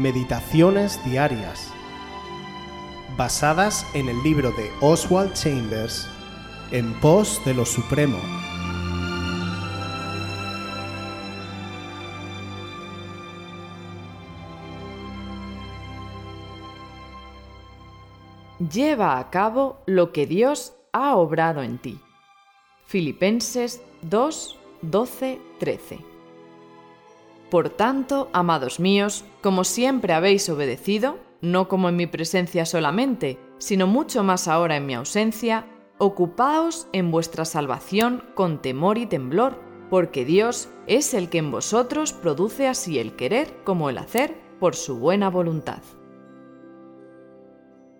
[0.00, 1.70] Meditaciones Diarias,
[3.18, 6.08] basadas en el libro de Oswald Chambers,
[6.70, 8.16] En pos de lo Supremo.
[18.72, 22.00] Lleva a cabo lo que Dios ha obrado en ti.
[22.86, 26.09] Filipenses 2, 12, 13.
[27.50, 33.88] Por tanto, amados míos, como siempre habéis obedecido, no como en mi presencia solamente, sino
[33.88, 35.66] mucho más ahora en mi ausencia,
[35.98, 39.60] ocupaos en vuestra salvación con temor y temblor,
[39.90, 44.76] porque Dios es el que en vosotros produce así el querer como el hacer por
[44.76, 45.82] su buena voluntad.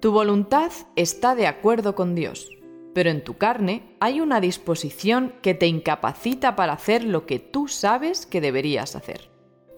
[0.00, 2.48] Tu voluntad está de acuerdo con Dios,
[2.94, 7.66] pero en tu carne hay una disposición que te incapacita para hacer lo que tú
[7.68, 9.29] sabes que deberías hacer.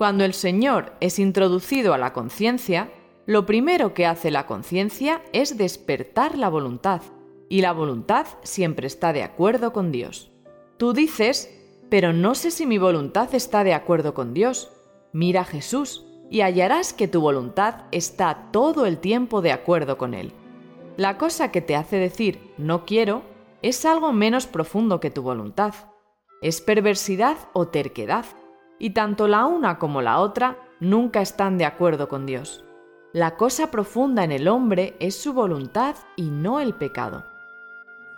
[0.03, 2.91] Cuando el Señor es introducido a la conciencia,
[3.25, 7.03] lo primero que hace la conciencia es despertar la voluntad,
[7.48, 10.33] y la voluntad siempre está de acuerdo con Dios.
[10.77, 11.56] Tú dices,
[11.89, 14.73] pero no sé si mi voluntad está de acuerdo con Dios.
[15.12, 20.14] Mira a Jesús y hallarás que tu voluntad está todo el tiempo de acuerdo con
[20.14, 20.33] Él.
[20.97, 23.23] La cosa que te hace decir no quiero
[23.62, 25.75] es algo menos profundo que tu voluntad.
[26.41, 28.25] Es perversidad o terquedad
[28.83, 32.64] y tanto la una como la otra nunca están de acuerdo con Dios.
[33.12, 37.24] La cosa profunda en el hombre es su voluntad y no el pecado.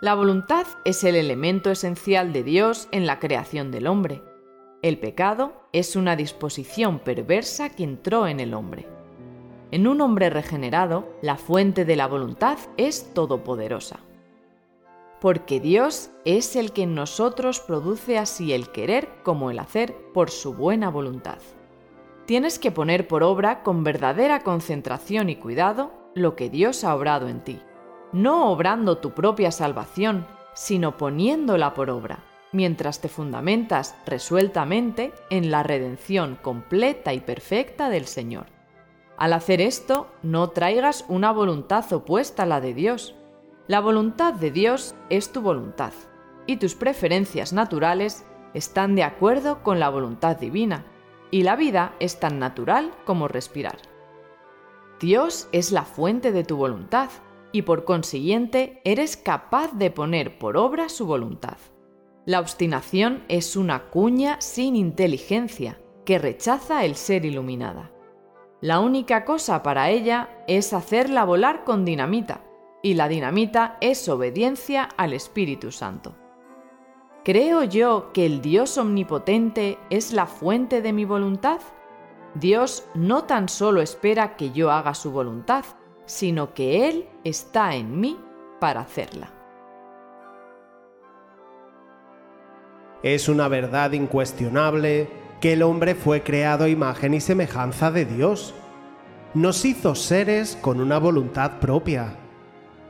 [0.01, 4.23] La voluntad es el elemento esencial de Dios en la creación del hombre.
[4.81, 8.87] El pecado es una disposición perversa que entró en el hombre.
[9.69, 14.04] En un hombre regenerado, la fuente de la voluntad es todopoderosa
[15.25, 20.29] porque Dios es el que en nosotros produce así el querer como el hacer por
[20.29, 21.39] su buena voluntad.
[22.27, 27.27] Tienes que poner por obra con verdadera concentración y cuidado lo que Dios ha obrado
[27.27, 27.59] en ti,
[28.13, 32.19] no obrando tu propia salvación, sino poniéndola por obra,
[32.51, 38.45] mientras te fundamentas resueltamente en la redención completa y perfecta del Señor.
[39.17, 43.15] Al hacer esto, no traigas una voluntad opuesta a la de Dios,
[43.67, 45.91] la voluntad de Dios es tu voluntad,
[46.45, 50.85] y tus preferencias naturales están de acuerdo con la voluntad divina,
[51.31, 53.77] y la vida es tan natural como respirar.
[54.99, 57.09] Dios es la fuente de tu voluntad,
[57.51, 61.57] y por consiguiente eres capaz de poner por obra su voluntad.
[62.25, 67.91] La obstinación es una cuña sin inteligencia que rechaza el ser iluminada.
[68.61, 72.44] La única cosa para ella es hacerla volar con dinamita,
[72.85, 76.13] y la dinamita es obediencia al Espíritu Santo.
[77.23, 81.61] ¿Creo yo que el Dios omnipotente es la fuente de mi voluntad?
[82.35, 85.65] Dios no tan solo espera que yo haga su voluntad,
[86.05, 88.19] sino que Él está en mí
[88.59, 89.33] para hacerla.
[93.01, 95.09] Es una verdad incuestionable
[95.41, 98.53] que el hombre fue creado imagen y semejanza de Dios.
[99.33, 102.19] Nos hizo seres con una voluntad propia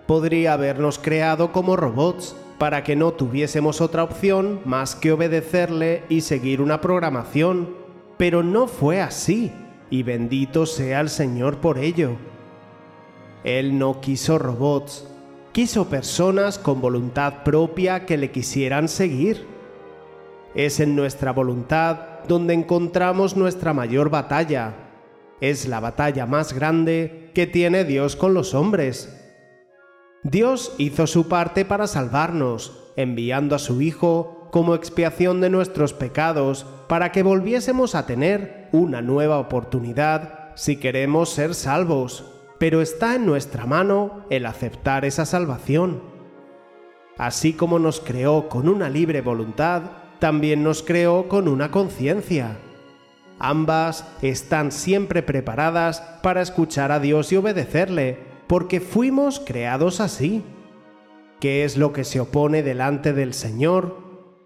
[0.05, 6.21] podría habernos creado como robots para que no tuviésemos otra opción más que obedecerle y
[6.21, 7.75] seguir una programación.
[8.17, 9.51] Pero no fue así,
[9.89, 12.11] y bendito sea el Señor por ello.
[13.43, 15.05] Él no quiso robots,
[15.51, 19.45] quiso personas con voluntad propia que le quisieran seguir.
[20.55, 24.73] Es en nuestra voluntad donde encontramos nuestra mayor batalla.
[25.41, 29.24] Es la batalla más grande que tiene Dios con los hombres
[30.27, 36.65] Dios hizo su parte para salvarnos, enviando a su Hijo como expiación de nuestros pecados,
[36.87, 42.25] para que volviésemos a tener una nueva oportunidad si queremos ser salvos,
[42.57, 46.01] pero está en nuestra mano el aceptar esa salvación.
[47.19, 49.83] Así como nos creó con una libre voluntad,
[50.17, 52.57] también nos creó con una conciencia.
[53.37, 60.43] Ambas están siempre preparadas para escuchar a Dios y obedecerle, porque fuimos creados así.
[61.39, 63.97] ¿Qué es lo que se opone delante del Señor?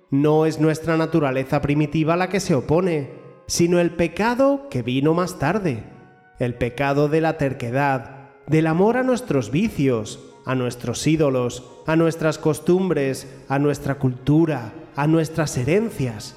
[0.09, 3.11] No es nuestra naturaleza primitiva la que se opone,
[3.45, 5.83] sino el pecado que vino más tarde,
[6.39, 12.39] el pecado de la terquedad, del amor a nuestros vicios, a nuestros ídolos, a nuestras
[12.39, 16.35] costumbres, a nuestra cultura, a nuestras herencias.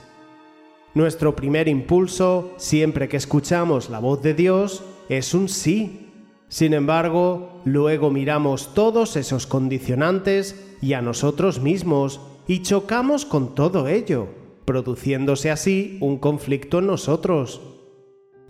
[0.95, 6.12] Nuestro primer impulso, siempre que escuchamos la voz de Dios, es un sí,
[6.53, 13.89] sin embargo, luego miramos todos esos condicionantes y a nosotros mismos y chocamos con todo
[13.89, 14.27] ello,
[14.67, 17.63] produciéndose así un conflicto en nosotros.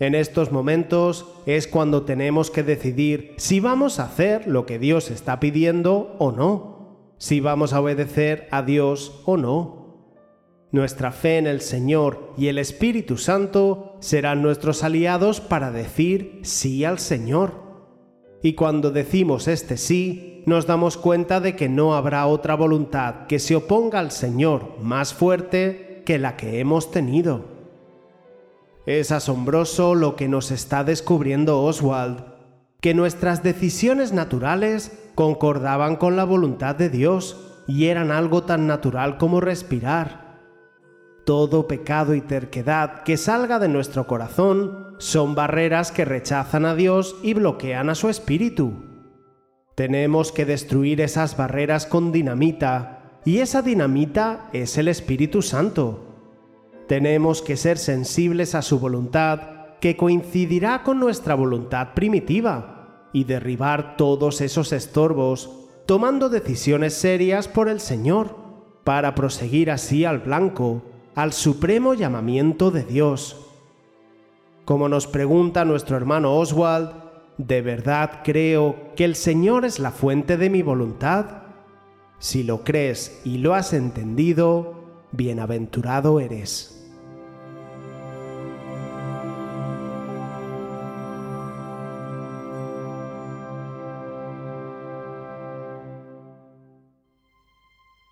[0.00, 5.08] En estos momentos es cuando tenemos que decidir si vamos a hacer lo que Dios
[5.12, 10.16] está pidiendo o no, si vamos a obedecer a Dios o no.
[10.72, 16.84] Nuestra fe en el Señor y el Espíritu Santo serán nuestros aliados para decir sí
[16.84, 17.61] al Señor.
[18.42, 23.38] Y cuando decimos este sí, nos damos cuenta de que no habrá otra voluntad que
[23.38, 27.44] se oponga al Señor más fuerte que la que hemos tenido.
[28.84, 32.24] Es asombroso lo que nos está descubriendo Oswald,
[32.80, 37.36] que nuestras decisiones naturales concordaban con la voluntad de Dios
[37.68, 40.40] y eran algo tan natural como respirar.
[41.24, 47.16] Todo pecado y terquedad que salga de nuestro corazón son barreras que rechazan a Dios
[47.24, 48.72] y bloquean a su espíritu.
[49.74, 56.06] Tenemos que destruir esas barreras con dinamita, y esa dinamita es el Espíritu Santo.
[56.86, 59.40] Tenemos que ser sensibles a su voluntad,
[59.80, 65.50] que coincidirá con nuestra voluntad primitiva, y derribar todos esos estorbos,
[65.84, 68.36] tomando decisiones serias por el Señor,
[68.84, 70.82] para proseguir así al blanco,
[71.16, 73.48] al supremo llamamiento de Dios.
[74.64, 76.90] Como nos pregunta nuestro hermano Oswald,
[77.36, 81.42] ¿de verdad creo que el Señor es la fuente de mi voluntad?
[82.18, 86.81] Si lo crees y lo has entendido, bienaventurado eres.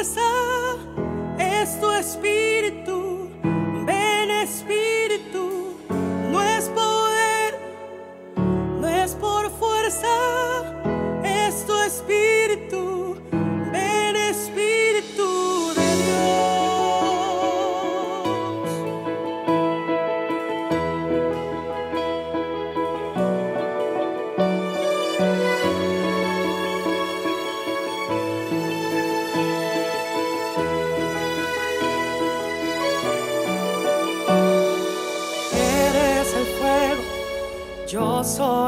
[0.00, 0.06] Yo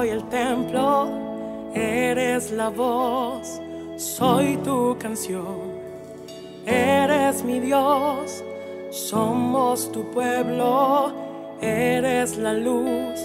[0.02, 1.08] soy el templo,
[1.76, 3.60] eres la voz,
[3.96, 5.70] soy tu canción.
[6.66, 8.42] Eres mi Dios,
[8.90, 11.12] somos tu pueblo,
[11.60, 13.20] eres la luz,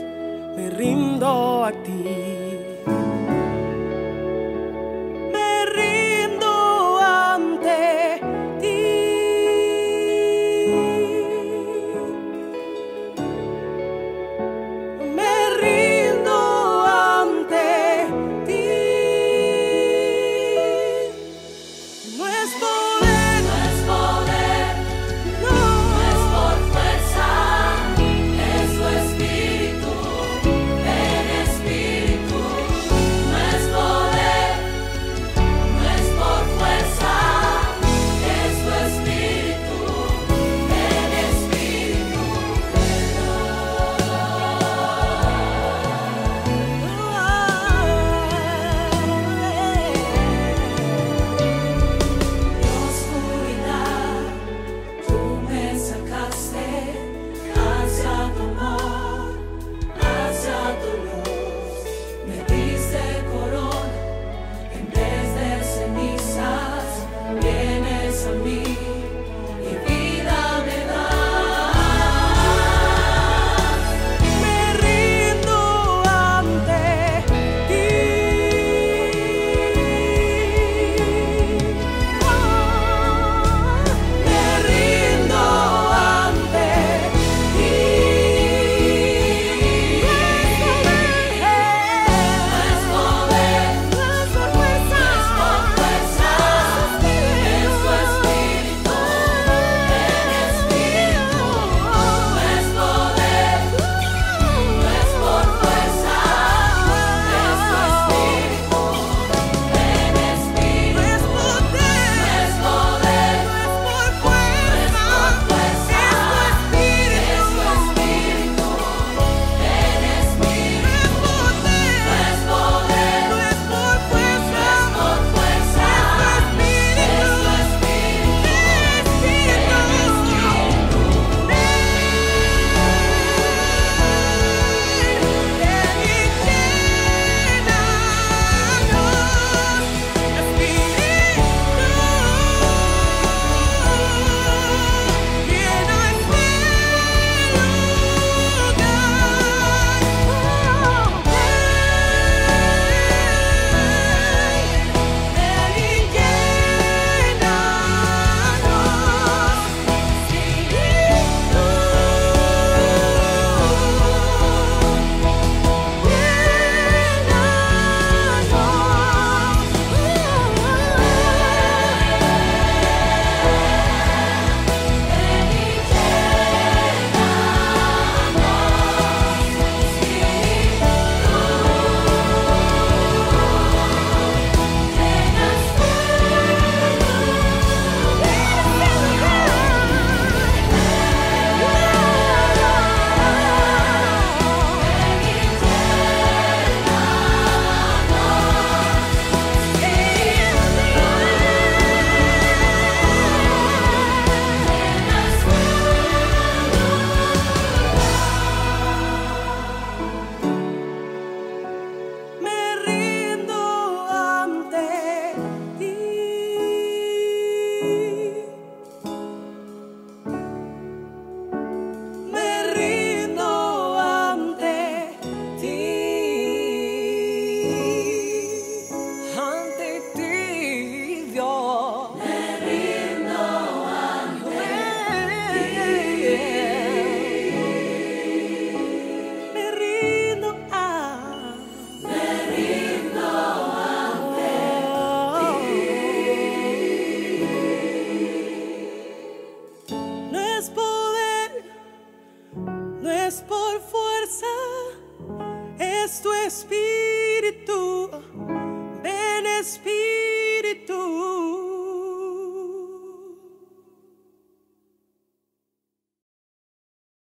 [0.56, 2.67] me rindo a ti.